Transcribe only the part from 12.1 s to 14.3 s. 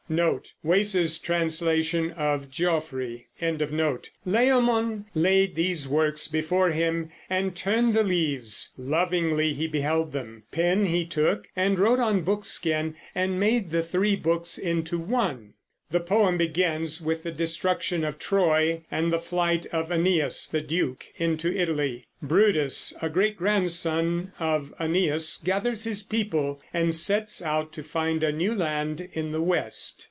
book skin, and made the three